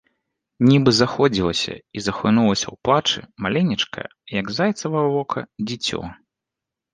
Нібы 0.69 0.91
заходзілася 0.99 1.73
і 1.99 2.03
захлынулася 2.05 2.67
ў 2.73 2.75
плачы 2.89 3.19
маленечкае, 3.47 4.07
як 4.39 4.45
зайцава 4.57 5.05
вока, 5.13 5.45
дзіцё. 5.75 6.01